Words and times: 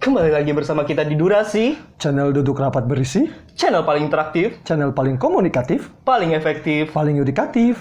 Kembali 0.00 0.32
lagi 0.32 0.56
bersama 0.56 0.88
kita 0.88 1.04
di 1.04 1.12
Durasi, 1.12 1.76
Channel 2.00 2.32
duduk 2.32 2.56
rapat 2.56 2.88
berisi, 2.88 3.28
channel 3.52 3.84
paling 3.84 4.08
interaktif, 4.08 4.56
channel 4.64 4.96
paling 4.96 5.20
komunikatif, 5.20 5.92
paling 6.08 6.32
efektif. 6.32 6.88
paling 6.96 7.20
yudikatif. 7.20 7.76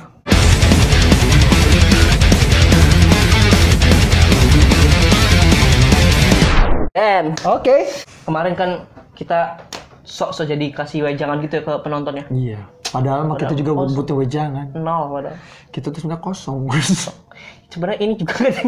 Dan 6.91 7.39
Oke. 7.47 7.87
kemarin 8.27 8.51
kan 8.59 8.83
kita 9.15 9.63
sok-sok 10.03 10.51
jadi 10.51 10.75
kasih 10.75 11.07
wejangan 11.07 11.39
gitu 11.39 11.63
ya 11.63 11.63
ke 11.63 11.73
penontonnya. 11.87 12.27
Iya. 12.27 12.67
Padahal 12.91 13.31
mah 13.31 13.39
kita 13.39 13.55
juga 13.55 13.79
butuh 13.95 14.19
wejangan. 14.19 14.75
Nol 14.75 15.07
padahal. 15.07 15.39
Kita 15.71 15.87
tuh 15.87 16.03
sebenarnya 16.03 16.19
kosong. 16.19 16.67
Sebenarnya 17.69 17.99
ini 18.01 18.13
juga 18.17 18.33
gak 18.33 18.49
ada, 18.49 18.63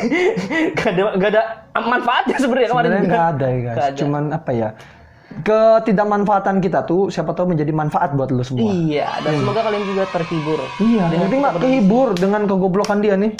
gak 0.80 0.88
ada, 0.88 1.02
gak 1.20 1.30
ada 1.36 1.42
manfaatnya 1.76 2.36
sebenarnya 2.40 2.68
kemarin. 2.72 2.88
Sebenarnya 2.88 3.04
juga. 3.04 3.12
nggak 3.12 3.26
ada 3.28 3.46
ya 3.46 3.58
guys. 3.60 3.76
ada. 3.76 3.98
Cuman 4.00 4.22
apa 4.32 4.50
ya? 4.50 4.68
Ketidakmanfaatan 5.32 6.56
kita 6.60 6.84
tuh 6.84 7.08
siapa 7.08 7.32
tahu 7.32 7.52
menjadi 7.52 7.72
manfaat 7.72 8.12
buat 8.12 8.28
lu 8.28 8.40
semua. 8.40 8.68
Iya, 8.68 9.20
dan 9.20 9.32
semoga 9.36 9.64
kalian 9.64 9.84
juga 9.84 10.04
terhibur. 10.08 10.60
Iya, 10.76 11.04
yang 11.08 11.22
penting 11.24 11.40
mah 11.40 11.52
kehibur 11.56 12.08
dengan 12.12 12.44
kegoblokan 12.44 13.00
dia 13.00 13.16
nih. 13.16 13.32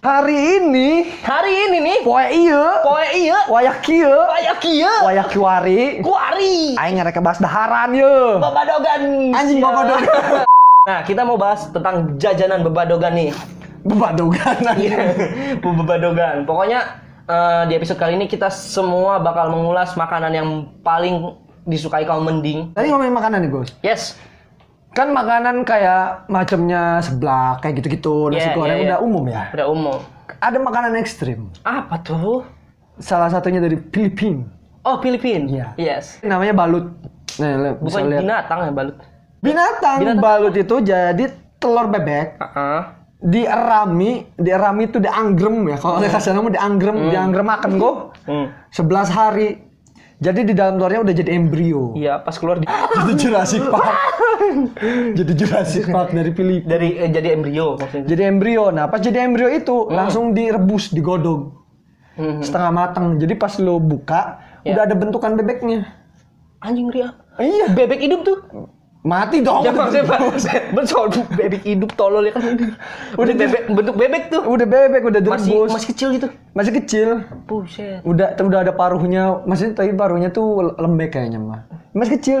Hari 0.00 0.36
ini, 0.56 1.12
Hari 1.20 1.52
ini 1.68 1.76
nih, 1.84 1.98
poe 2.00 2.24
iya, 2.24 2.64
poe 2.80 3.04
iya, 3.12 3.36
wayak 3.52 3.84
kieu, 3.84 4.08
kayak 4.08 4.56
kia, 4.64 4.92
wayak 5.04 5.28
kiwari. 5.28 6.00
kuari, 6.00 6.72
Aing 6.72 6.96
ngereka 6.96 7.20
bahas 7.20 7.36
daharan 7.36 7.92
ye. 7.92 8.16
babadogan. 8.40 9.28
Anjing 9.36 9.60
babadogan. 9.60 10.48
Nah, 10.88 11.04
kita 11.04 11.28
mau 11.28 11.36
bahas 11.36 11.68
tentang 11.68 12.16
jajanan 12.16 12.64
bebadogan 12.64 13.12
nih. 13.12 13.36
Bebadogan 13.84 14.56
Iya, 14.80 15.12
bebadogan. 15.60 16.48
Pokoknya 16.48 17.04
eh, 17.28 17.62
di 17.68 17.76
episode 17.76 18.00
kali 18.00 18.16
ini 18.16 18.24
kita 18.24 18.48
semua 18.48 19.20
bakal 19.20 19.52
mengulas 19.52 19.92
makanan 19.92 20.32
yang 20.32 20.48
paling 20.80 21.36
disukai 21.68 22.08
kaum 22.08 22.24
mending. 22.24 22.72
Tadi 22.72 22.88
ngomongin 22.88 23.12
makanan 23.12 23.38
nih, 23.44 23.50
Bos. 23.52 23.68
Yes. 23.84 24.16
Kan 24.96 25.12
makanan 25.12 25.68
kayak 25.68 26.26
macamnya 26.32 27.04
seblak 27.04 27.60
kayak 27.60 27.84
gitu-gitu, 27.84 28.32
nasi 28.32 28.48
Iya, 28.48 28.56
goreng 28.56 28.78
iya, 28.80 28.80
iya. 28.80 28.88
udah 28.88 29.00
umum 29.04 29.24
ya. 29.28 29.42
Udah 29.52 29.66
umum. 29.68 29.98
Ada 30.40 30.58
makanan 30.64 30.92
ekstrim. 30.96 31.52
Apa 31.62 32.00
tuh? 32.00 32.40
Salah 32.96 33.28
satunya 33.28 33.60
dari 33.60 33.76
Filipina. 33.92 34.48
Oh, 34.88 34.96
Filipin. 35.04 35.44
Iya. 35.44 35.76
Yes. 35.76 36.24
Namanya 36.24 36.56
balut. 36.56 36.88
Nah, 37.36 37.76
Bukan 37.76 38.08
binatang 38.08 38.64
ya 38.64 38.72
balut. 38.72 38.96
Binatang. 39.40 39.98
Binatang. 40.04 40.20
Balut 40.20 40.54
itu 40.54 40.76
jadi 40.84 41.24
telur 41.60 41.88
bebek 41.88 42.40
Heeh. 42.40 42.80
diarami, 43.20 44.24
diarami 44.36 44.82
itu 44.88 44.96
dianggrem 44.96 45.68
ya. 45.68 45.76
Kalau 45.76 46.00
hmm. 46.00 46.08
kasar 46.08 46.32
nama 46.32 46.48
dianggrem, 46.48 46.96
dianggrem 47.12 47.46
makan 47.48 47.72
go. 47.76 48.12
Hmm. 48.24 48.52
11 48.72 49.12
hari. 49.12 49.48
Jadi 50.20 50.52
di 50.52 50.52
dalam 50.52 50.76
telurnya 50.76 51.00
udah 51.00 51.14
jadi 51.16 51.30
embrio. 51.32 51.96
Iya, 51.96 52.20
pas 52.20 52.36
keluar 52.36 52.60
di- 52.60 52.68
jadi 53.00 53.12
Jurassic 53.16 53.64
Park. 53.72 53.96
jadi 55.18 55.32
Jurassic 55.32 55.84
Park 55.88 56.12
dari 56.12 56.30
Filipina. 56.36 56.68
dari 56.76 56.88
eh, 57.00 57.08
jadi 57.08 57.28
embrio 57.32 57.80
maksudnya. 57.80 58.04
Jadi 58.04 58.22
embrio. 58.28 58.68
Nah, 58.68 58.84
pas 58.92 59.00
jadi 59.00 59.24
embrio 59.24 59.48
itu 59.48 59.88
langsung 59.88 60.36
direbus, 60.36 60.92
digodong. 60.92 61.56
Hmm. 62.20 62.44
Setengah 62.44 62.68
matang. 62.68 63.16
Jadi 63.16 63.32
pas 63.32 63.56
lo 63.56 63.80
buka, 63.80 64.44
Ya. 64.60 64.76
udah 64.76 64.92
ada 64.92 64.92
bentukan 64.92 65.40
bebeknya. 65.40 65.88
Anjing 66.60 66.92
ria. 66.92 67.16
Iya. 67.40 67.72
Bebek 67.72 68.04
hidup 68.04 68.20
tuh. 68.20 68.38
Mati 69.00 69.40
dong. 69.40 69.64
Maksudnya 69.64 70.04
Pak. 70.04 70.20
Betul, 70.76 71.08
bebek 71.32 71.64
hidup 71.64 71.96
tolol 71.96 72.28
ya 72.28 72.36
kan. 72.36 72.76
Udah 73.16 73.32
bebek 73.32 73.62
bentuk 73.72 73.96
bebek 73.96 74.22
tuh. 74.28 74.44
Udah 74.44 74.66
bebek, 74.68 75.02
udah 75.08 75.20
Masih 75.24 75.56
direbus. 75.56 75.70
masih 75.72 75.88
kecil 75.88 76.08
gitu. 76.20 76.28
Masih 76.52 76.72
kecil. 76.76 77.08
Buset. 77.48 78.04
Udah 78.04 78.36
udah 78.36 78.60
ada 78.60 78.76
paruhnya. 78.76 79.40
Maksudnya 79.48 79.72
tapi 79.72 79.96
paruhnya 79.96 80.28
tuh 80.28 80.76
lembek 80.76 81.16
kayaknya 81.16 81.40
mah. 81.40 81.64
Masih 81.96 82.20
kecil. 82.20 82.40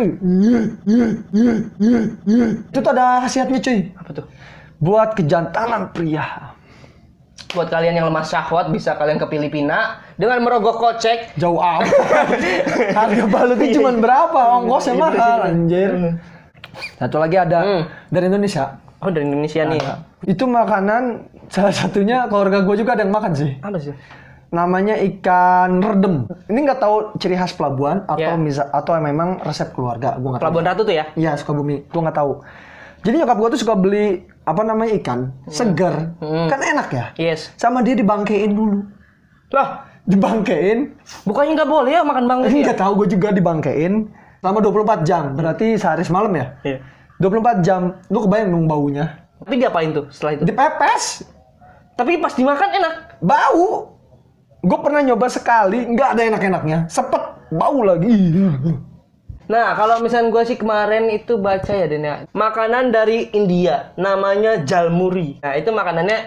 Itu 2.68 2.78
tuh 2.84 2.90
ada 2.92 3.24
khasiatnya 3.24 3.58
cuy. 3.64 3.80
Apa 3.96 4.10
tuh? 4.20 4.26
Buat 4.84 5.16
kejantanan 5.16 5.96
pria. 5.96 6.52
Buat 7.50 7.72
kalian 7.72 7.98
yang 7.98 8.06
lemah 8.12 8.22
syahwat 8.22 8.68
bisa 8.68 8.94
kalian 9.00 9.16
ke 9.16 9.26
Filipina 9.32 10.04
dengan 10.20 10.44
merogoh 10.44 10.76
kocek. 10.76 11.40
Jauh 11.40 11.56
amat. 11.56 11.88
Harga 13.00 13.24
balutnya 13.26 13.68
cuma 13.80 13.90
berapa? 13.96 14.40
Ongkosnya 14.60 14.94
mahal 14.94 15.38
anjir. 15.48 16.20
Satu 16.96 17.16
lagi 17.16 17.36
ada 17.36 17.58
Hmm. 17.60 17.82
dari 18.08 18.26
Indonesia. 18.26 18.78
Oh 19.00 19.08
dari 19.08 19.24
Indonesia 19.24 19.62
nih. 19.62 19.80
Itu 20.24 20.44
makanan 20.44 21.02
salah 21.46 21.72
satunya 21.72 22.26
keluarga 22.26 22.60
gue 22.60 22.76
juga 22.76 22.92
ada 22.92 23.02
yang 23.02 23.10
makan 23.10 23.32
sih. 23.32 23.56
Apa 23.58 23.78
sih? 23.78 23.96
Namanya 24.50 24.98
ikan 24.98 25.78
redem. 25.78 26.26
Ini 26.44 26.58
nggak 26.60 26.78
tahu 26.78 26.96
ciri 27.16 27.34
khas 27.34 27.54
pelabuhan 27.54 28.02
atau 28.04 28.18
Ya. 28.18 28.36
misa 28.36 28.66
atau 28.66 28.98
memang 28.98 29.38
resep 29.40 29.70
keluarga. 29.70 30.14
Nggak 30.14 30.36
tahu. 30.36 30.42
Pelabuhan 30.42 30.66
Ratu 30.66 30.82
tuh 30.82 30.92
ya? 30.92 31.04
Iya 31.14 31.34
Sukabumi. 31.34 31.86
Gue 31.86 32.00
nggak 32.00 32.14
tahu. 32.14 32.42
Jadi 33.00 33.14
nyokap 33.16 33.36
gue 33.38 33.48
tuh 33.56 33.60
suka 33.60 33.74
beli 33.74 34.06
apa 34.42 34.60
namanya 34.60 34.92
ikan 34.96 35.32
segar. 35.46 36.12
Hmm. 36.18 36.46
Kan 36.46 36.60
enak 36.60 36.88
ya. 36.90 37.04
Yes. 37.16 37.54
Sama 37.54 37.80
dia 37.80 37.94
dibangkein 37.94 38.52
dulu. 38.52 38.84
Lah, 39.50 39.86
Dibangkein. 40.02 40.96
bukannya 41.22 41.54
nggak 41.54 41.70
boleh 41.70 41.92
ya 41.92 42.02
makan 42.02 42.24
bangke 42.24 42.46
Ini 42.48 42.58
ya? 42.60 42.64
nggak 42.68 42.80
tahu 42.80 42.92
gue 42.98 43.08
juga 43.14 43.28
dibangkein 43.30 44.10
selama 44.40 44.58
24 44.64 45.08
jam. 45.08 45.24
Berarti 45.36 45.76
sehari 45.76 46.04
semalam 46.04 46.32
ya. 46.34 46.46
Iya. 46.64 46.78
24 47.20 47.60
jam. 47.64 47.80
Lu 48.08 48.24
kebayang 48.24 48.50
dong 48.52 48.66
baunya. 48.66 49.28
Tapi 49.40 49.54
diapain 49.56 49.92
tuh 49.92 50.08
setelah 50.12 50.32
itu? 50.40 50.42
Dipepes. 50.48 51.04
Tapi 51.96 52.20
pas 52.20 52.32
dimakan 52.32 52.68
enak. 52.80 52.94
Bau. 53.20 53.96
Gue 54.60 54.78
pernah 54.84 55.00
nyoba 55.00 55.32
sekali, 55.32 55.88
nggak 55.88 56.08
ada 56.16 56.22
enak-enaknya. 56.36 56.78
Sepet, 56.92 57.48
bau 57.48 57.80
lagi. 57.80 58.12
Nah, 59.48 59.72
kalau 59.72 60.04
misalnya 60.04 60.28
gue 60.36 60.44
sih 60.52 60.60
kemarin 60.60 61.08
itu 61.08 61.40
baca 61.40 61.72
ya, 61.72 61.88
Den 61.88 62.04
ya. 62.04 62.28
Makanan 62.36 62.92
dari 62.92 63.32
India, 63.32 63.96
namanya 63.96 64.60
jalmuri. 64.60 65.40
Nah, 65.40 65.56
itu 65.56 65.72
makanannya, 65.72 66.18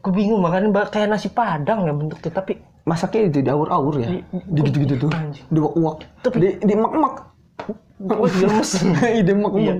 gue 0.00 0.12
bingung, 0.16 0.40
makanan 0.40 0.72
kayak 0.88 1.12
nasi 1.12 1.28
padang 1.28 1.84
ya 1.84 1.92
bentuknya, 1.92 2.32
tapi 2.32 2.56
Masaknya 2.86 3.20
itu 3.26 3.38
diaur-aur 3.42 3.98
ya. 3.98 4.08
Di 4.30 4.62
gitu-gitu 4.62 4.94
tuh. 4.94 5.10
Diuak-uak. 5.50 6.06
Di, 6.38 6.48
di 6.62 6.74
mak-mak. 6.78 7.34
Gue 7.96 8.28
lemes. 8.38 8.70
Ide 9.20 9.32
mak 9.32 9.52
Iya. 9.56 9.74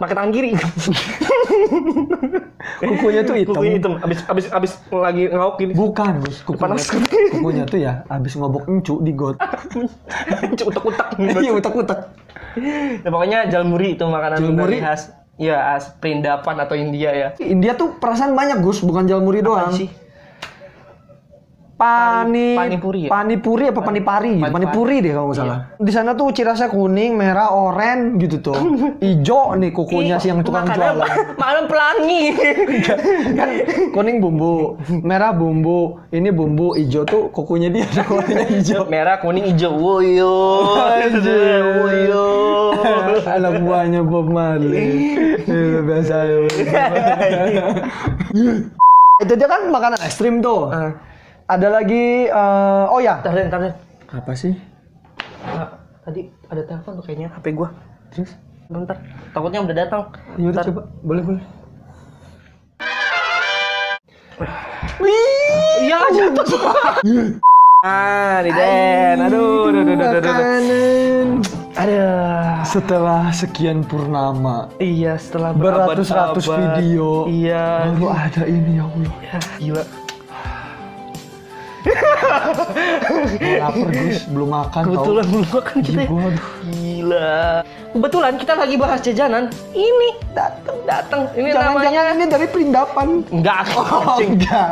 Pakai 0.00 0.14
tangan 0.16 0.32
kiri. 0.32 0.56
Kukunya 2.80 3.20
tuh 3.20 3.34
hitam. 3.36 3.52
Kukunya 3.52 3.72
hitam. 3.76 3.92
Abis, 4.00 4.18
abis, 4.24 4.46
abis 4.48 4.72
lagi 4.88 5.28
ngauk 5.28 5.54
gini. 5.60 5.72
Bukan, 5.76 6.24
Gus. 6.24 6.40
Kukunya, 6.40 6.60
Panas. 6.60 6.88
kukunya 7.30 7.64
tuh 7.68 7.78
ya 7.78 7.92
habis 8.08 8.32
ngobok 8.32 8.64
encu 8.68 8.96
di 9.04 9.12
got. 9.12 9.36
Utak-utak. 10.70 11.20
Iya, 11.20 11.52
utak-utak. 11.52 11.98
Nah, 13.04 13.10
pokoknya 13.12 13.46
jalmuri 13.46 13.94
itu 13.94 14.04
makanan 14.04 14.38
Jalmuri? 14.40 14.80
dari 14.80 14.82
khas. 14.82 15.02
Ya, 15.36 15.56
khas 15.72 15.92
perindapan 16.00 16.56
atau 16.58 16.76
India 16.76 17.10
ya. 17.12 17.28
India 17.40 17.72
tuh 17.72 17.96
perasaan 17.96 18.32
banyak, 18.32 18.60
Gus, 18.60 18.80
bukan 18.80 19.04
jalmuri 19.04 19.40
doang. 19.40 19.72
sih? 19.72 19.88
Pani, 21.80 22.60
Panipuri 22.60 23.00
ya? 23.06 23.08
Panipuri 23.08 23.64
apa 23.72 23.80
panipari? 23.80 24.36
Panipari. 24.36 24.52
Panipuri 24.52 24.96
deh 25.00 25.12
kalau 25.16 25.32
nggak 25.32 25.38
salah. 25.40 25.58
Di 25.80 25.92
sana 25.96 26.12
tuh 26.12 26.28
ciri 26.28 26.52
khasnya 26.52 26.68
kuning, 26.68 27.16
merah, 27.16 27.56
oranye 27.56 28.20
gitu 28.20 28.52
tuh. 28.52 28.56
Ijo 29.00 29.56
nih 29.56 29.72
kukunya 29.72 30.20
sih 30.20 30.28
yang 30.28 30.44
tukang 30.44 30.68
jualan. 30.68 31.00
Makanan 31.40 31.64
pelangi. 31.72 32.36
kan 33.32 33.48
kuning 33.96 34.20
bumbu, 34.20 34.76
merah 35.00 35.32
bumbu, 35.32 36.04
ini 36.12 36.28
bumbu 36.28 36.76
ijo 36.76 37.08
tuh 37.08 37.32
kukunya 37.32 37.72
dia 37.72 37.88
ada 37.88 38.04
warnanya 38.12 38.46
hijau. 38.52 38.84
Merah, 38.84 39.16
kuning, 39.24 39.48
hijau. 39.48 39.72
Woyo. 39.72 40.36
Woyo. 41.80 42.26
Anak 43.24 43.64
buahnya 43.64 44.04
Bob 44.04 44.28
Marley. 44.28 45.16
Eh, 45.48 45.80
Biasa 45.88 46.14
ya. 46.28 46.38
Itu 49.20 49.32
dia 49.32 49.48
kan 49.48 49.72
makanan 49.72 49.96
ekstrim 50.04 50.44
tuh. 50.44 50.68
Ah. 50.68 50.92
Ada 51.50 51.66
lagi, 51.66 52.30
eh, 52.30 52.84
oh 52.86 53.02
ya. 53.02 53.18
Ntar, 53.18 53.34
ntar, 53.50 53.58
Den. 53.58 53.74
Apa 54.06 54.30
sih? 54.38 54.54
Ah, 55.42 55.66
Tadi 56.00 56.30
ada 56.46 56.62
telepon 56.62 56.94
tuh 56.94 57.04
kayaknya 57.04 57.26
HP 57.28 57.46
gua. 57.52 57.74
Terus? 58.14 58.38
Bentar. 58.70 58.94
Takutnya 59.34 59.60
udah 59.60 59.74
datang. 59.74 60.02
Yaudah 60.38 60.54
Ntar. 60.54 60.64
coba, 60.70 60.82
boleh 61.02 61.22
boleh. 61.26 61.44
Iya 65.80 65.98
jatuh. 66.14 66.62
Ah, 67.82 68.44
di 68.44 68.50
Den. 68.52 69.16
Aduh, 69.18 69.72
aduh, 69.72 69.82
aduh, 69.82 69.82
aduh, 69.90 70.06
aduh, 70.06 70.18
aduh. 70.20 70.30
Makanan. 70.30 71.28
Aduh. 71.74 72.60
Setelah 72.62 73.22
sekian 73.32 73.82
purnama, 73.82 74.68
Iya, 74.78 75.16
setelah 75.16 75.50
beratus-ratus 75.50 76.44
video, 76.46 77.26
Iya. 77.26 77.90
baru 77.90 78.06
ada 78.06 78.42
ini 78.46 78.78
ya 78.78 78.84
Allah. 78.86 79.14
Ya, 79.24 79.38
gila. 79.58 79.82
Lapar 83.40 83.88
Gus, 83.90 84.18
belum 84.26 84.48
makan. 84.48 84.80
tau. 84.80 84.86
Kebetulan 84.86 85.24
belum 85.26 85.46
makan 85.48 85.76
kita. 85.80 85.98
ya. 85.98 86.08
Gua, 86.08 86.22
aduh. 86.26 86.46
Gila. 86.70 87.36
Kebetulan 87.90 88.32
kita 88.36 88.52
lagi 88.54 88.74
bahas 88.76 89.00
jajanan. 89.00 89.44
Ini 89.72 90.08
datang, 90.30 90.78
datang. 90.84 91.20
Ini 91.32 91.48
namanya 91.50 91.56
Jangan-jangan 91.82 92.14
ini 92.14 92.26
dari 92.28 92.46
perindapan. 92.46 93.08
enggak. 93.30 93.64
Oh, 93.72 94.18
enggak. 94.18 94.70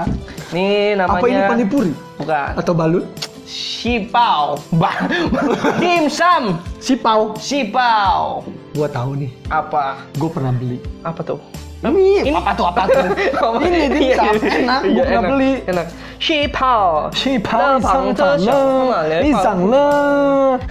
Ini 0.49 0.69
namanya 0.97 1.19
Apa 1.19 1.27
ini 1.27 1.41
panipuri? 1.45 1.93
Bukan. 2.17 2.51
Atau 2.55 2.73
balut? 2.73 3.05
Sipau. 3.49 4.61
Bah. 4.73 5.09
Dimsum. 5.83 6.61
Sipau. 6.79 7.33
Sipau. 7.35 8.45
Gua 8.73 8.87
tahu 8.87 9.17
nih. 9.19 9.31
Apa? 9.49 10.05
Gue 10.15 10.29
pernah 10.29 10.53
beli. 10.53 10.77
Apa 11.01 11.25
tuh? 11.25 11.41
Ini, 11.79 12.27
Ini- 12.27 12.35
apa 12.35 12.53
tuh 12.53 12.67
apa 12.67 12.85
tuh? 12.85 13.07
ini 13.65 13.87
dimsum 13.89 14.35
enak. 14.43 14.81
Gue 14.83 14.91
Iya, 14.91 15.03
pernah 15.07 15.23
enak. 15.23 15.31
beli. 15.31 15.53
Enak. 15.65 15.87
Sipau. 16.19 17.09
Sipau 17.11 17.79
Lepang 17.79 17.79
isang 17.79 18.05
tuh, 18.13 18.35
sama 18.43 18.99
le, 19.03 19.17
lepang. 19.17 19.31
isang 19.33 19.59
le. 19.65 19.89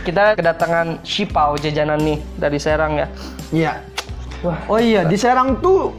Kita 0.04 0.24
kedatangan 0.34 0.88
Sipau 1.02 1.56
jajanan 1.56 2.00
nih 2.00 2.20
dari 2.36 2.58
Serang 2.58 2.94
ya. 2.96 3.08
Iya. 3.50 3.74
Wah, 4.40 4.60
Oh 4.68 4.78
iya, 4.78 5.02
di 5.02 5.16
Serang 5.16 5.58
tuh 5.58 5.96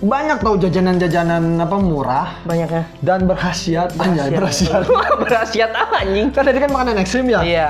banyak 0.00 0.40
tau 0.40 0.56
jajanan-jajanan 0.56 1.58
apa 1.58 1.76
murah 1.76 2.40
banyak 2.42 2.68
ya. 2.68 2.84
dan 3.00 3.24
berkhasiat. 3.24 3.96
Anjay, 3.96 4.32
berkhasiat. 4.32 4.84
Berhasiat 5.18 5.70
apa 5.82 5.94
anjing? 6.00 6.28
kan 6.30 6.42
tadi 6.42 6.58
kan 6.58 6.70
makanan 6.70 6.96
ekstrim 6.96 7.26
ya. 7.26 7.40
Iya. 7.40 7.68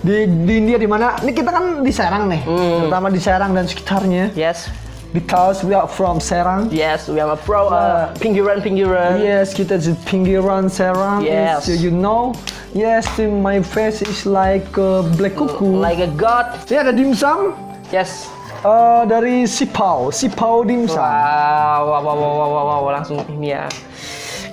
Di, 0.00 0.24
di 0.24 0.54
India 0.56 0.76
di 0.76 0.86
mana? 0.86 1.18
Ini 1.18 1.30
kita 1.30 1.50
kan 1.50 1.64
di 1.80 1.92
Serang 1.92 2.24
nih, 2.26 2.40
Hmm. 2.42 2.86
terutama 2.86 3.06
di 3.08 3.20
Serang 3.20 3.52
dan 3.52 3.64
sekitarnya. 3.64 4.32
Yes 4.32 4.70
because 5.12 5.64
we 5.64 5.74
are 5.74 5.88
from 5.88 6.18
Serang. 6.18 6.70
Yes, 6.70 7.08
we 7.08 7.20
are 7.20 7.36
from 7.36 7.72
uh, 7.72 8.14
Pinggiran 8.18 8.62
Pinggiran. 8.62 9.22
Yes, 9.22 9.54
kita 9.54 9.78
di 9.78 9.94
Pinggiran 10.06 10.70
Serang. 10.70 11.24
Yes, 11.26 11.66
so 11.66 11.74
you 11.74 11.90
know. 11.90 12.34
Yes, 12.70 13.06
my 13.18 13.58
face 13.58 13.98
is 14.02 14.22
like 14.22 14.66
uh, 14.78 15.02
black 15.18 15.34
cuckoo. 15.34 15.82
Like 15.82 15.98
a 15.98 16.10
god. 16.14 16.54
Ini 16.70 16.86
ada 16.86 16.92
dimsum. 16.94 17.58
Yes. 17.90 18.30
Uh, 18.60 19.08
dari 19.08 19.48
Sipau, 19.48 20.12
Sipau 20.12 20.62
dimsum. 20.62 21.00
Wow, 21.00 21.96
wow, 21.96 22.02
wow, 22.04 22.14
wow, 22.14 22.48
wow, 22.52 22.64
wow, 22.84 22.90
langsung 22.92 23.24
ini 23.32 23.56
ya. 23.56 23.66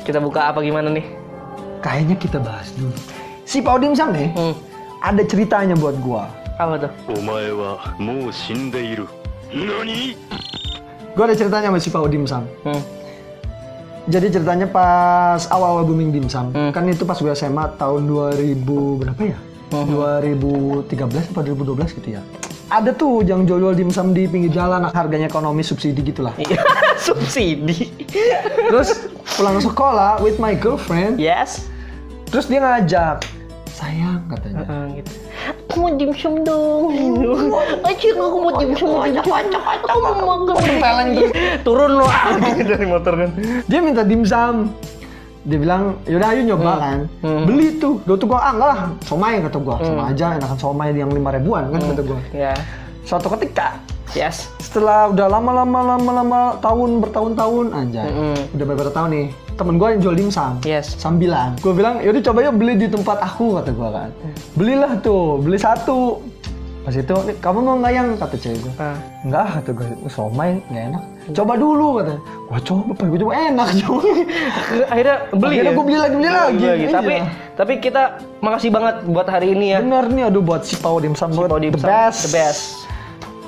Kita 0.07 0.23
buka 0.23 0.49
apa 0.49 0.63
gimana 0.63 0.89
nih? 0.89 1.05
Kayaknya 1.83 2.15
kita 2.15 2.39
bahas 2.39 2.71
dulu. 2.73 2.95
Sipau 3.45 3.77
dimsum 3.77 4.15
nih. 4.15 4.31
Hmm. 4.33 4.55
Ada 5.03 5.21
ceritanya 5.29 5.77
buat 5.77 5.93
gua. 6.01 6.25
Apa 6.57 6.87
tuh? 6.87 6.91
Omae 7.13 7.53
wa 7.53 7.77
mou 8.01 8.33
shindeiru. 8.33 9.05
Noni. 9.53 10.15
Gue 11.15 11.23
ada 11.23 11.35
ceritanya 11.35 11.71
sama 11.71 11.79
si 11.79 11.89
Pak 11.89 12.07
Dimsum. 12.11 12.43
Hmm. 12.67 12.83
Jadi 14.07 14.31
ceritanya 14.31 14.67
pas 14.71 15.51
awal-awal 15.51 15.83
booming 15.83 16.15
dimsum, 16.15 16.55
hmm. 16.55 16.71
kan 16.71 16.87
itu 16.87 17.03
pas 17.03 17.19
gue 17.19 17.27
SMA 17.35 17.75
tahun 17.75 18.07
2000 18.07 18.63
berapa 19.03 19.19
ya? 19.19 19.35
Hmm. 19.75 19.83
2013 19.91 21.35
atau 21.35 21.43
2012 21.43 21.91
gitu 21.99 22.15
ya. 22.15 22.23
Ada 22.71 22.95
tuh 22.95 23.27
yang 23.27 23.43
jual-jual 23.43 23.75
dimsum 23.75 24.15
di 24.15 24.23
pinggir 24.31 24.55
jalan, 24.55 24.87
nah, 24.87 24.95
harganya 24.95 25.27
ekonomi 25.27 25.59
subsidi 25.59 25.99
gitulah. 26.07 26.31
Iya, 26.43 26.63
subsidi. 26.95 27.91
Terus 28.71 29.11
pulang 29.35 29.59
sekolah 29.59 30.23
with 30.23 30.39
my 30.39 30.55
girlfriend. 30.55 31.19
Yes. 31.19 31.67
Terus 32.31 32.47
dia 32.47 32.63
ngajak, 32.63 33.27
sayang 33.75 34.23
katanya. 34.31 34.63
Uh 34.63 34.71
-uh, 34.71 34.85
gitu 35.03 35.26
Aku 35.77 35.85
mau 35.85 35.93
dimsum 35.93 36.41
dong. 36.41 36.89
Acik, 37.85 38.17
aku 38.17 38.37
mau 38.41 38.57
dimsum. 38.57 38.97
Aku 38.97 39.29
mau 40.01 40.41
makan. 40.41 40.57
Tempelan 40.57 41.05
terus. 41.13 41.31
Turun 41.61 42.01
lo 42.01 42.09
ah, 42.09 42.33
dari 42.57 42.85
motor 42.89 43.13
kan. 43.13 43.29
Dia 43.69 43.79
minta 43.85 44.01
dimsum. 44.01 44.73
Dia 45.45 45.57
bilang, 45.61 46.01
yaudah 46.09 46.33
ayo 46.33 46.41
nyoba 46.49 46.73
kan. 46.81 46.99
Hmm. 47.21 47.45
Beli 47.45 47.77
tuh. 47.77 48.01
Gue 48.09 48.17
tuh 48.17 48.25
gua, 48.25 48.41
ah 48.41 48.51
enggak 48.57 48.69
lah, 48.73 48.79
somai 49.05 49.37
kata 49.37 49.57
gua. 49.61 49.77
Sama 49.85 50.03
aja 50.09 50.25
enakan 50.41 50.57
somai 50.57 50.97
yang 50.97 51.13
lima 51.13 51.29
ribuan 51.29 51.69
kan 51.69 51.77
kata 51.77 52.01
gua. 52.01 52.19
Ya. 52.33 52.57
Suatu 53.05 53.29
ketika, 53.37 53.77
Yes. 54.17 54.49
setelah 54.57 55.13
udah 55.13 55.29
lama-lama 55.29 55.93
lama-lama 55.93 56.57
tahun 56.57 57.05
bertahun-tahun 57.05 57.65
anjay. 57.69 58.09
Mm-mm. 58.09 58.35
Udah 58.57 58.65
beberapa 58.65 58.91
tahun 58.97 59.09
nih. 59.13 59.27
Temen 59.57 59.81
gua 59.81 59.97
yang 59.97 60.01
jual 60.05 60.15
dimsum. 60.15 60.61
Yes. 60.61 60.93
Sambilan. 61.01 61.57
Gua 61.65 61.73
bilang, 61.73 61.97
yaudah 61.97 62.21
coba 62.21 62.45
yuk 62.45 62.53
beli 62.61 62.77
di 62.77 62.87
tempat 62.87 63.17
aku 63.19 63.57
kata 63.57 63.73
gua 63.73 63.89
kan. 63.89 64.09
Belilah 64.53 65.01
tuh, 65.01 65.41
beli 65.41 65.57
satu. 65.57 66.21
Pas 66.85 66.95
itu, 66.95 67.11
"Nih, 67.27 67.35
kamu 67.43 67.59
mau 67.67 67.75
nggak 67.81 67.91
yang 67.91 68.07
kata 68.15 68.37
cewek 68.37 68.63
gua. 68.63 68.73
Ah. 68.79 68.97
Enggak, 69.27 69.45
kata 69.59 69.69
gue, 69.75 69.87
somai 70.07 70.61
nggak 70.71 70.83
enak. 70.93 71.03
Coba 71.35 71.53
dulu, 71.59 71.99
kata. 71.99 72.15
Gua 72.47 72.59
coba, 72.63 72.89
pas 72.95 73.05
gue 73.11 73.19
coba 73.19 73.33
enak, 73.35 73.67
coba. 73.83 73.99
Akhirnya 74.87 75.15
beli 75.35 75.53
Akhirnya 75.57 75.71
ya? 75.73 75.75
gua 75.75 75.83
beli 75.83 75.99
lagi, 75.99 76.15
beli 76.15 76.29
lagi. 76.31 76.63
Iya. 76.63 76.89
Tapi 76.93 77.13
tapi 77.57 77.73
kita 77.81 78.03
makasih 78.39 78.69
banget 78.69 78.95
buat 79.09 79.27
hari 79.27 79.51
ini 79.51 79.73
ya. 79.73 79.81
Bener 79.83 80.05
nih, 80.07 80.23
aduh 80.29 80.39
buat 80.39 80.63
si 80.63 80.77
Pau 80.77 81.01
Dimsum, 81.01 81.33
buat 81.33 81.49
Kalau 81.49 81.59
di 81.59 81.73
the 81.73 81.81
best. 81.81 82.29
The 82.29 82.31
best. 82.31 82.63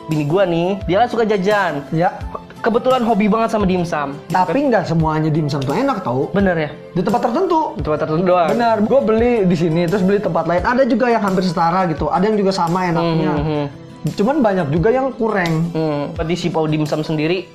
Bini 0.09 0.25
gua 0.25 0.43
nih, 0.43 0.81
dia 0.89 1.05
kan 1.05 1.07
suka 1.07 1.23
jajan. 1.23 1.85
Ya, 1.93 2.09
Kebetulan 2.59 3.07
hobi 3.07 3.31
banget 3.31 3.55
sama 3.55 3.63
dimsum. 3.63 4.19
tapi 4.27 4.67
nggak 4.67 4.83
semuanya 4.83 5.31
dimsum 5.31 5.63
tuh 5.63 5.71
enak 5.71 6.03
tau. 6.03 6.27
Bener 6.35 6.55
ya? 6.59 6.69
Di 6.91 6.99
tempat 6.99 7.23
tertentu. 7.23 7.79
Tempat 7.79 7.99
tertentu 8.03 8.23
doang. 8.27 8.51
Benar, 8.51 8.83
gue 8.83 8.99
beli 8.99 9.33
di 9.47 9.55
sini, 9.55 9.87
terus 9.87 10.03
beli 10.03 10.19
tempat 10.19 10.43
lain. 10.43 10.67
Ada 10.67 10.83
juga 10.83 11.07
yang 11.07 11.23
hampir 11.23 11.47
setara 11.47 11.87
gitu, 11.87 12.11
ada 12.11 12.19
yang 12.21 12.35
juga 12.35 12.51
sama 12.51 12.83
enaknya. 12.85 13.33
Hmm, 13.33 13.65
Cuman 14.11 14.43
banyak 14.43 14.67
juga 14.71 14.91
yang 14.91 15.07
kurang. 15.15 15.71
hmm. 15.71 16.19
Di 16.19 16.35
si 16.35 16.51
Pau 16.51 16.67
dimsum 16.67 16.99
sendiri, 16.99 17.47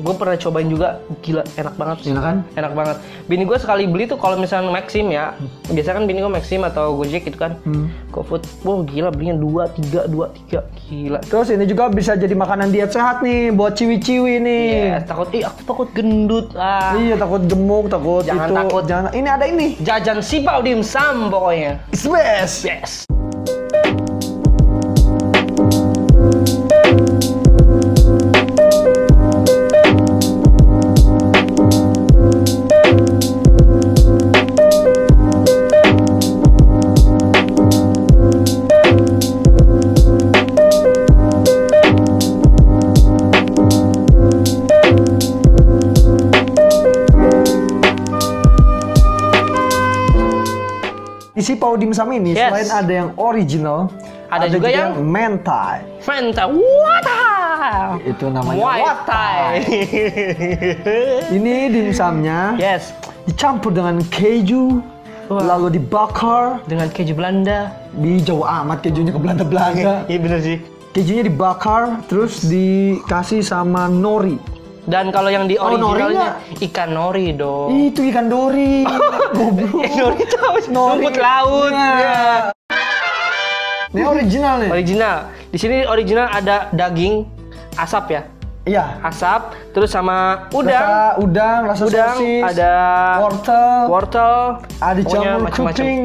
gue 0.00 0.14
pernah 0.16 0.36
cobain 0.36 0.68
juga. 0.68 0.88
Gila, 1.20 1.42
enak 1.56 1.74
banget. 1.76 1.96
sih. 2.02 2.10
Enak 2.10 2.24
kan? 2.24 2.36
Enak 2.56 2.72
banget. 2.72 2.96
Bini 3.28 3.44
gue 3.44 3.58
sekali 3.60 3.84
beli 3.86 4.08
tuh 4.08 4.16
kalau 4.16 4.40
misalnya 4.40 4.72
Maxim 4.72 5.12
ya, 5.12 5.36
biasanya 5.68 5.96
kan 6.00 6.04
bini 6.08 6.18
gue 6.24 6.32
Maxim 6.32 6.60
atau 6.64 6.96
Gojek 6.96 7.28
gitu 7.28 7.38
kan. 7.38 7.60
Hmm. 7.68 7.92
GoFood, 8.10 8.42
wow 8.66 8.82
gila 8.82 9.14
belinya 9.14 9.38
dua 9.38 9.70
tiga 9.70 10.08
dua 10.10 10.34
tiga 10.34 10.66
gila. 10.88 11.22
Terus 11.22 11.52
ini 11.54 11.64
juga 11.68 11.86
bisa 11.92 12.18
jadi 12.18 12.34
makanan 12.34 12.74
diet 12.74 12.90
sehat 12.90 13.22
nih, 13.22 13.54
buat 13.54 13.78
ciwi-ciwi 13.78 14.42
nih. 14.42 14.66
Iya, 14.70 14.98
takut, 15.06 15.28
ih 15.30 15.46
aku 15.46 15.60
takut 15.62 15.88
gendut. 15.94 16.50
Ah. 16.58 16.98
Iya, 16.98 17.14
takut 17.14 17.42
gemuk, 17.46 17.86
takut 17.86 18.24
Jangan 18.26 18.48
itu. 18.50 18.56
takut. 18.56 18.84
Jangan. 18.88 19.10
Ini 19.14 19.28
ada 19.28 19.44
ini. 19.46 19.66
Jajan 19.78 20.18
si 20.24 20.42
Pau 20.42 20.64
dimsum 20.64 21.30
pokoknya. 21.30 21.78
It's 21.94 22.06
best. 22.06 22.66
Yes. 22.66 23.09
Pau 51.70 51.78
Dimsum 51.78 52.10
ini 52.10 52.34
Yes. 52.34 52.50
selain 52.50 52.70
ada 52.82 52.92
yang 52.98 53.10
original, 53.14 53.86
Ada 54.26 54.50
juga 54.50 54.66
yang- 54.74 54.98
mentai. 55.06 55.86
Fanta, 56.02 56.50
wata. 56.50 57.94
Itu 58.02 58.26
namanya 58.26 58.58
Muay 58.58 58.78
watai. 58.82 59.46
Ini 61.38 61.54
dimsumnya 61.70 62.58
yes. 62.58 62.90
dicampur 63.22 63.70
dengan 63.70 64.02
keju, 64.10 64.82
Wah. 65.30 65.46
lalu 65.46 65.78
dibakar. 65.78 66.58
Dengan 66.66 66.90
keju 66.90 67.14
Belanda. 67.14 67.70
Di 67.94 68.18
jauh 68.18 68.42
amat 68.42 68.82
kejunya 68.82 69.14
ke 69.14 69.20
Belanda-Belanda. 69.22 70.10
Iya 70.10 70.18
bener 70.18 70.42
sih. 70.42 70.58
Kejunya 70.90 71.22
dibakar, 71.22 72.02
terus 72.10 72.42
dikasih 72.42 73.46
sama 73.46 73.86
nori. 73.86 74.42
Dan 74.88 75.12
kalau 75.12 75.28
yang 75.28 75.44
di 75.44 75.60
Oh, 75.60 75.76
originalnya 75.76 76.40
ikan 76.62 76.96
nori 76.96 77.36
dong. 77.36 77.68
Itu 77.68 78.00
ikan 78.08 78.26
dori. 78.28 78.84
Goblok. 79.36 79.84
Nori 80.00 80.24
itu. 80.24 80.38
Rumput 80.72 81.16
laut. 81.16 81.72
Ya. 81.72 82.48
Ini 83.90 84.02
original 84.06 84.54
nih. 84.62 84.70
Original. 84.70 85.16
Di 85.50 85.58
sini 85.58 85.82
original 85.82 86.30
ada 86.30 86.70
daging 86.70 87.26
asap 87.76 88.04
ya. 88.14 88.22
Iya. 88.64 88.84
Asap 89.02 89.52
terus 89.74 89.90
sama 89.90 90.46
udang. 90.52 90.78
Rasa 90.78 91.00
udang, 91.18 91.60
rasa 91.66 91.82
udang, 91.88 92.16
sosis, 92.16 92.42
ada 92.44 92.72
wortel, 93.18 93.78
wortel, 93.88 94.34
ada 94.78 95.00
jamur 95.02 95.48
kuping. 95.50 96.00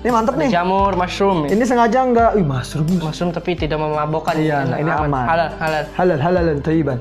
Ini 0.00 0.08
mantep 0.08 0.32
Ada 0.32 0.40
nih. 0.40 0.48
jamur, 0.48 0.96
mushroom. 0.96 1.44
Ini 1.44 1.60
sengaja 1.60 2.00
nggak, 2.08 2.30
wih 2.40 2.46
mushroom. 2.48 2.88
Mushroom 3.04 3.36
tapi 3.36 3.52
tidak 3.52 3.76
memabokkan. 3.76 4.32
Iya, 4.32 4.64
ini 4.80 4.88
aman. 4.88 5.12
Halal, 5.28 5.48
halal. 5.60 5.84
Halal, 5.92 6.18
halal 6.18 6.42
dan 6.48 6.58
thayyiban. 6.64 6.98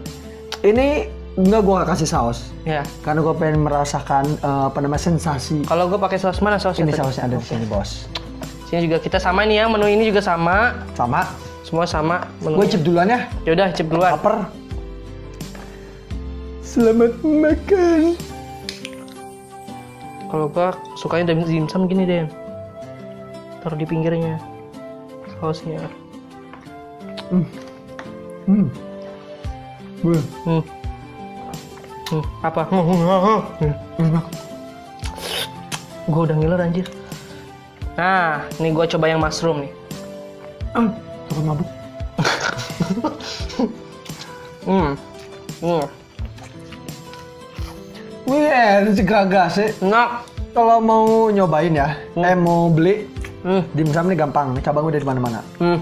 Ini 0.59 1.07
nggak 1.39 1.61
gua 1.63 1.73
nggak 1.81 1.89
kasih 1.95 2.07
saus. 2.09 2.51
Ya. 2.67 2.83
Karena 2.99 3.23
gua 3.23 3.31
pengen 3.31 3.63
merasakan 3.63 4.27
eh, 4.43 4.63
apa 4.67 4.79
namanya 4.83 4.99
sensasi. 4.99 5.63
Kalau 5.63 5.87
gue 5.87 5.95
pakai 5.95 6.19
saus 6.19 6.43
mana 6.43 6.59
sausnya? 6.59 6.83
Ini 6.83 6.95
sausnya 6.99 7.31
ada 7.31 7.37
di 7.39 7.45
sini 7.47 7.63
bos. 7.63 8.11
Sini 8.67 8.85
juga 8.85 8.99
kita 8.99 9.17
sama 9.17 9.47
nih 9.47 9.63
ya, 9.63 9.65
menu 9.71 9.87
ini 9.87 10.03
juga 10.11 10.19
sama. 10.19 10.75
Sama. 10.93 11.23
Semua 11.63 11.85
sama 11.85 12.25
Gue 12.41 12.65
cip 12.65 12.81
duluan 12.81 13.07
ya. 13.07 13.29
Yaudah, 13.45 13.69
cip 13.71 13.87
duluan. 13.87 14.17
Laper. 14.17 14.49
Selamat 16.65 17.13
makan. 17.23 18.17
Kalau 20.29 20.45
gua 20.51 20.75
sukanya 20.99 21.33
dim 21.33 21.41
dimsum 21.47 21.87
gini 21.87 22.03
deh. 22.05 22.25
Taruh 23.63 23.79
di 23.79 23.87
pinggirnya. 23.87 24.37
Sausnya. 25.39 25.81
Hmm. 27.31 27.45
Wih, 28.49 28.65
Hmm. 29.99 30.63
Hmm, 32.09 32.23
apa? 32.41 32.61
Hmm. 32.71 33.73
enak. 33.99 34.25
Gue 36.09 36.21
udah 36.25 36.35
ngiler 36.39 36.59
anjir. 36.63 36.87
Nah, 37.93 38.47
nih 38.57 38.71
gue 38.71 38.85
coba 38.95 39.05
yang 39.11 39.19
mushroom 39.21 39.67
nih. 39.67 39.71
Takut 41.29 41.43
mabuk. 41.45 41.69
Hmm. 44.65 44.93
Hmm. 45.59 45.85
Wih, 48.29 48.93
sih 48.93 49.05
gagah 49.05 49.47
sih. 49.51 49.69
Enak. 49.83 50.25
Kalau 50.49 50.81
mau 50.81 51.29
nyobain 51.29 51.71
ya, 51.71 51.93
eh 52.17 52.33
mau 52.33 52.73
beli 52.73 53.05
Hmm. 53.39 53.63
dimsum 53.71 54.11
nih 54.11 54.17
gampang. 54.19 54.57
Cabang 54.59 54.89
udah 54.89 54.99
di 54.99 55.07
mana-mana. 55.07 55.39
Hmm. 55.61 55.79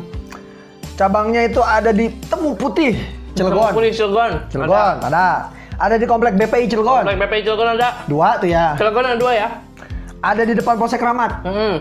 Cabangnya 0.98 1.50
itu 1.50 1.62
ada 1.62 1.90
di 1.94 2.10
Temu 2.26 2.54
Putih, 2.58 2.98
Cilegon. 3.38 3.72
Kuning 3.72 3.94
Cilegon. 3.94 4.32
Cilegon, 4.50 4.96
ada. 5.06 5.54
Ada 5.78 5.96
di 6.02 6.06
Komplek 6.10 6.34
BPI 6.34 6.66
Cilegon. 6.66 7.06
Komplek 7.06 7.20
BP 7.22 7.34
Cilegon 7.46 7.70
ada. 7.78 7.90
Dua 8.10 8.42
tuh 8.42 8.50
ya. 8.50 8.74
Cilegon 8.74 9.06
ada 9.06 9.18
dua 9.18 9.32
ya. 9.38 9.48
Ada 10.26 10.42
di 10.50 10.54
depan 10.58 10.76
Polsek 10.82 10.98
Keramat. 10.98 11.46
Hmm. 11.46 11.76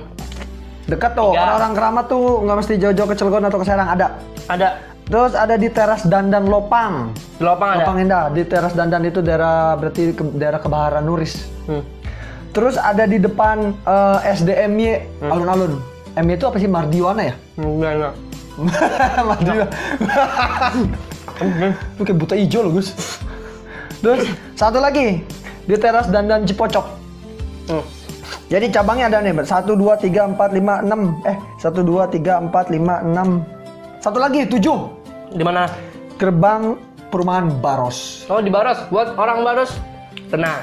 Dekat 0.84 1.16
tuh. 1.16 1.32
Orang-orang 1.32 1.72
Keramat 1.72 2.04
tuh 2.06 2.44
nggak 2.44 2.56
mesti 2.60 2.74
jauh-jauh 2.76 3.08
ke 3.08 3.16
Cilegon 3.16 3.44
atau 3.48 3.58
ke 3.58 3.66
Serang. 3.66 3.88
Ada. 3.88 4.06
Ada. 4.52 4.68
Terus 5.06 5.32
ada 5.38 5.54
di 5.54 5.68
teras 5.70 6.02
Dandan 6.04 6.50
Lopang. 6.50 7.14
Di 7.14 7.42
Lopang 7.42 7.68
ada. 7.72 7.78
Lopang 7.82 7.96
Indah. 8.04 8.24
Di 8.30 8.42
teras 8.44 8.76
Dandan 8.76 9.06
itu 9.08 9.24
daerah 9.24 9.78
berarti 9.80 10.12
ke, 10.12 10.22
daerah 10.36 10.60
Kebaharan 10.60 11.02
Nuris. 11.06 11.48
Hmm. 11.64 11.80
Terus 12.52 12.76
ada 12.76 13.08
di 13.08 13.16
depan 13.16 13.72
eh, 13.72 14.18
SDMY 14.32 15.20
alun-alun. 15.24 15.80
M 16.16 16.26
itu 16.32 16.48
apa 16.48 16.56
sih 16.56 16.68
Mardiwana 16.68 17.22
ya? 17.28 17.34
Hmm, 17.60 17.76
Mardiwana. 19.28 19.66
Lu 21.96 22.02
kayak 22.02 22.18
buta 22.18 22.34
hijau 22.36 22.64
loh 22.64 22.72
Gus. 22.80 22.92
Terus 24.00 24.28
satu 24.56 24.80
lagi 24.80 25.20
di 25.68 25.76
teras 25.76 26.08
Dandan 26.08 26.48
Cipocok. 26.48 26.86
Hmm. 27.68 27.84
Jadi 28.46 28.70
cabangnya 28.70 29.10
ada 29.10 29.18
nih, 29.22 29.34
1 29.42 29.46
2 29.74 29.74
3 29.74 30.38
4 30.38 30.38
5 30.38 30.86
6. 30.86 31.26
Eh, 31.26 31.36
1 31.58 31.82
2 31.82 32.14
3 32.14 32.46
4 32.46 32.78
5 32.78 33.02
6. 33.02 33.42
Satu 33.98 34.18
lagi 34.22 34.46
7. 34.46 35.34
Di 35.34 35.42
mana? 35.42 35.66
Gerbang 36.14 36.78
Perumahan 37.10 37.50
Baros. 37.58 38.26
Oh 38.30 38.38
di 38.38 38.50
Baros. 38.50 38.78
Buat 38.90 39.18
orang 39.18 39.42
Baros, 39.42 39.74
tenang. 40.30 40.62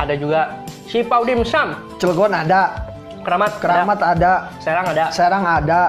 Ada 0.00 0.14
juga 0.16 0.40
si 0.88 1.04
Pau 1.04 1.22
Dim 1.28 1.44
Sum. 1.44 1.76
Cilegon 2.00 2.32
ada, 2.32 2.88
Keramat. 3.28 3.52
Keramat 3.60 3.98
Ada. 4.00 4.12
ada, 4.14 4.32
Serang 4.64 4.86
ada. 4.88 5.04
Serang 5.12 5.44
ada, 5.44 5.80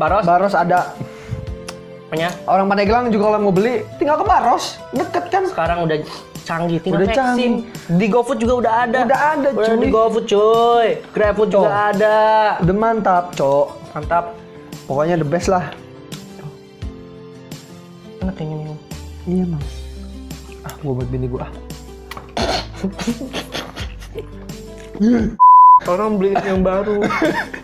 Baros. 0.00 0.24
Baros 0.24 0.54
ada. 0.56 0.96
Punya. 2.08 2.32
Orang 2.48 2.66
Pandeglang 2.66 3.12
juga 3.12 3.30
kalau 3.30 3.38
mau 3.44 3.52
beli 3.52 3.84
tinggal 4.00 4.16
ke 4.16 4.24
Baros, 4.24 4.80
deket 4.90 5.24
kan? 5.28 5.44
Sekarang 5.46 5.84
udah 5.84 5.96
canggih. 6.42 6.80
Tinggal 6.82 7.04
Udah 7.04 7.12
vaksin. 7.12 7.52
Di 8.00 8.06
GoFood 8.08 8.38
juga 8.40 8.54
udah 8.64 8.72
ada. 8.88 8.98
Udah 9.06 9.20
ada, 9.36 9.48
Udah 9.54 9.68
cuy. 9.70 9.78
di 9.78 9.88
GoFood 9.92 10.24
cuy. 10.26 10.88
GrabFood 11.12 11.48
juga 11.52 11.70
ada. 11.94 12.18
Udah 12.58 12.74
mantap, 12.74 13.24
cok. 13.36 13.66
Mantap. 13.94 14.24
Pokoknya 14.88 15.20
the 15.20 15.28
best 15.28 15.46
lah. 15.46 15.70
Enak 18.18 18.34
kayaknya 18.34 18.56
nih. 18.58 18.78
Iya, 19.28 19.44
Mang. 19.46 19.64
Ah, 20.66 20.74
gua 20.82 20.92
buat 20.98 21.08
bini 21.08 21.26
gua. 21.30 21.46
ah. 21.46 21.52
Orang 25.86 26.18
beli 26.18 26.34
yang 26.42 26.66
baru. 26.66 27.06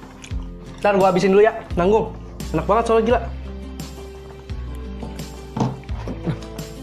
Ntar 0.80 0.94
gua 1.02 1.10
habisin 1.10 1.34
dulu 1.34 1.42
ya, 1.42 1.52
nanggung. 1.74 2.14
Enak 2.56 2.64
banget 2.64 2.84
soalnya 2.88 3.04
gila. 3.04 3.20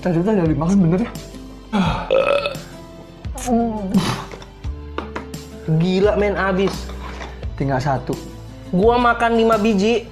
Tadi 0.06 0.22
udah 0.22 0.34
udah 0.38 0.53
dimakan 0.53 0.77
bener 0.86 1.00
ya? 1.01 1.10
Gila 5.82 6.13
men 6.22 6.38
abis. 6.38 6.70
Tinggal 7.58 7.82
satu. 7.82 8.13
Gua 8.70 9.01
makan 9.01 9.34
5 9.34 9.65
biji. 9.65 10.06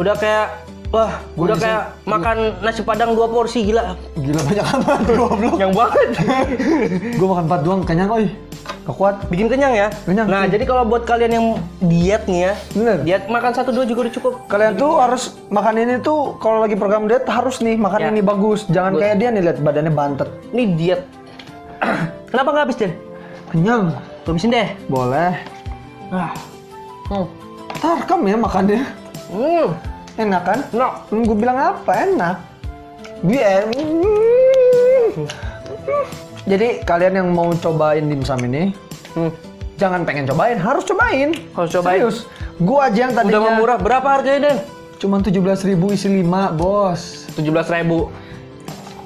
Udah 0.00 0.16
kayak 0.16 0.64
wah, 0.88 1.20
Gua 1.36 1.52
udah 1.52 1.60
kayak 1.60 1.92
makan 2.08 2.56
nasi 2.64 2.80
padang 2.80 3.12
dua 3.12 3.28
porsi 3.28 3.68
gila. 3.68 4.00
Gila 4.16 4.40
banyak 4.48 4.64
amat, 4.64 5.00
goblok. 5.12 5.56
Yang 5.60 5.76
banget. 5.76 6.08
gua 7.20 7.36
makan 7.36 7.44
empat 7.44 7.60
doang, 7.60 7.84
kenyang, 7.84 8.08
oi. 8.08 8.32
Gak 8.86 8.94
kuat. 8.94 9.14
Bikin 9.26 9.50
kenyang 9.50 9.74
ya. 9.74 9.88
Kenyang, 10.06 10.26
Nah, 10.26 10.46
jadi 10.46 10.62
kalau 10.62 10.86
buat 10.86 11.02
kalian 11.02 11.32
yang 11.32 11.46
diet 11.82 12.22
nih 12.24 12.40
ya, 12.40 12.52
Bener. 12.70 12.96
diet 13.02 13.22
makan 13.26 13.50
satu 13.50 13.74
dua 13.74 13.82
juga 13.82 14.06
udah 14.06 14.14
cukup. 14.14 14.32
Kalian 14.46 14.78
tuh 14.78 14.94
harus 14.96 15.22
makan 15.50 15.74
ini 15.76 15.94
tuh 15.98 16.38
kalau 16.38 16.62
lagi 16.62 16.78
program 16.78 17.04
diet 17.04 17.26
harus 17.26 17.58
nih 17.58 17.74
makan 17.74 17.98
Ya. 17.98 18.08
ini 18.08 18.22
bagus. 18.22 18.62
Jangan 18.66 18.94
kayak 18.94 19.18
dia 19.18 19.28
nih 19.28 19.42
lihat 19.42 19.58
badannya 19.58 19.90
bantet. 19.90 20.30
Ini 20.54 20.62
diet. 20.78 21.00
Kenapa 22.30 22.48
nggak 22.48 22.64
habis, 22.64 22.78
Den? 22.78 22.92
Kenyang. 23.50 23.90
Habisin 24.22 24.50
deh. 24.50 24.68
Boleh. 24.86 25.34
Ah. 26.10 26.30
Hmm. 27.06 27.26
Tarkam 27.76 28.22
ya 28.22 28.38
makannya. 28.38 28.86
Hmm. 29.26 29.68
Enak 30.16 30.42
kan? 30.42 30.58
No. 30.70 30.88
Hmm, 31.10 31.26
gue 31.26 31.36
bilang 31.36 31.58
apa? 31.58 31.90
Enak. 32.06 32.36
Dia. 33.22 33.66
Jadi 36.46 36.86
kalian 36.86 37.14
yang 37.16 37.28
mau 37.30 37.50
cobain 37.52 38.06
dimsum 38.06 38.38
ini, 38.46 38.70
Hmm. 39.12 39.34
jangan 39.74 40.06
pengen 40.06 40.24
cobain, 40.24 40.54
harus 40.54 40.86
cobain. 40.86 41.34
Harus 41.52 41.70
cobain. 41.72 41.98
Serius. 41.98 42.18
Gua 42.56 42.86
aja 42.86 42.98
yang 43.02 43.12
Udah 43.12 43.20
tadinya 43.20 43.40
mau 43.42 43.58
murah. 43.58 43.76
Berapa 43.76 44.08
harganya, 44.12 44.40
Den? 44.46 44.58
cuman 44.96 45.20
17.000 45.20 45.92
isi 45.92 46.08
5, 46.08 46.48
bos. 46.50 47.26
17.000 47.34 48.08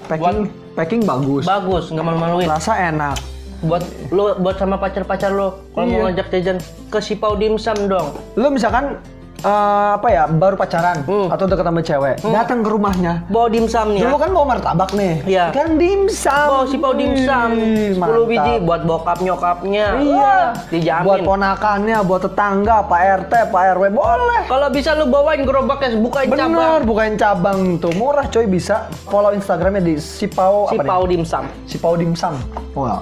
Packing 0.07 0.47
packing 0.73 1.03
bagus. 1.03 1.45
Bagus, 1.45 1.85
nggak 1.89 2.05
malu-maluin. 2.05 2.47
Rasa 2.47 2.75
enak. 2.85 3.17
Buat 3.61 3.83
lo, 4.11 4.35
buat 4.37 4.57
sama 4.57 4.77
pacar-pacar 4.77 5.31
lo, 5.31 5.67
kalau 5.71 5.87
mau 5.87 5.97
Iya. 5.97 6.05
ngajak 6.11 6.27
jajan 6.31 6.59
ke 6.89 6.99
Sipau 6.99 7.35
Dimsum 7.35 7.87
dong. 7.87 8.17
Lu 8.35 8.49
misalkan 8.49 8.99
eh, 9.41 9.53
apa 9.95 10.09
ya, 10.09 10.25
baru 10.27 10.55
pacaran 10.55 11.03
Hmm. 11.03 11.29
atau 11.29 11.45
deket 11.45 11.65
sama 11.65 11.81
cewek, 11.81 12.15
datang 12.25 12.61
ke 12.61 12.69
rumahnya. 12.69 13.25
Bawa 13.27 13.49
dimsum 13.49 13.87
nih 13.91 14.01
ya. 14.01 14.05
Dulu 14.07 14.17
kan 14.17 14.31
mau 14.31 14.45
martabak 14.45 14.91
nih. 14.93 15.15
Iya. 15.25 15.45
Kan 15.51 15.75
dimsum. 15.75 16.47
Bawa 16.47 16.65
Sipau 16.67 16.93
Dimsum. 16.93 17.49
Wih, 17.53 17.93
10 17.93 17.99
mantap. 17.99 18.27
biji 18.27 18.55
buat 18.61 18.81
bokap 18.85 19.19
nyokapnya. 19.21 19.87
Iya. 19.97 20.35
Dijamin. 20.69 21.05
Buat 21.05 21.21
ponakannya, 21.25 21.99
buat 22.03 22.23
tetangga, 22.23 22.77
Pak 22.83 23.01
RT, 23.21 23.33
Pak 23.49 23.63
RW 23.75 23.85
boleh. 23.91 24.41
Kalau 24.47 24.69
bisa 24.69 24.93
lu 24.93 25.07
bawain 25.07 25.43
gerobaknya 25.43 25.97
bukain 25.97 26.29
Bener, 26.29 26.47
cabang. 26.47 26.81
bukain 26.85 27.15
cabang 27.15 27.59
tuh. 27.77 27.93
Murah 27.93 28.27
coy 28.27 28.45
bisa. 28.45 28.87
Follow 29.07 29.31
Instagramnya 29.31 29.81
di 29.81 29.95
Sipau 29.97 30.67
apa 30.67 30.77
Sipau 30.77 31.03
Dimsum. 31.05 31.45
nih? 31.45 31.67
Sipau 31.67 31.95
Dimsum. 31.95 32.35
Wah, 32.73 33.01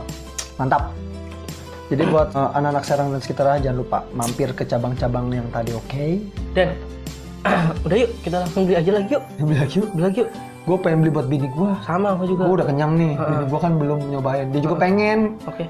mantap. 0.56 0.90
Jadi 1.88 2.02
buat 2.12 2.28
eh, 2.36 2.50
anak-anak 2.52 2.84
Serang 2.84 3.08
dan 3.16 3.20
sekitarnya 3.24 3.58
jangan 3.68 3.78
lupa 3.80 3.98
mampir 4.12 4.52
ke 4.52 4.62
cabang-cabang 4.68 5.32
yang 5.32 5.48
tadi, 5.48 5.72
oke? 5.72 6.06
Dan 6.52 6.68
udah 7.84 7.96
yuk 7.96 8.10
kita 8.20 8.36
langsung 8.44 8.68
beli 8.68 8.76
aja 8.76 8.90
lagi 8.92 9.10
yuk. 9.16 9.24
Beli 9.40 9.56
lagi 9.56 9.76
yuk. 9.80 9.88
Beli 9.96 10.04
lagi 10.04 10.18
yuk. 10.20 10.30
Gue 10.68 10.76
pengen 10.84 10.98
beli 11.00 11.10
buat 11.16 11.26
bini 11.32 11.48
gue. 11.48 11.70
Sama 11.88 12.12
aku 12.12 12.28
juga. 12.28 12.44
Gue 12.44 12.54
udah 12.60 12.68
kenyang 12.68 12.92
nih. 13.00 13.16
Bini 13.16 13.44
gue 13.48 13.60
kan 13.60 13.72
belum 13.80 13.98
nyobain. 14.12 14.46
Dia 14.52 14.60
juga 14.60 14.76
pengen. 14.76 15.40
Oke. 15.48 15.64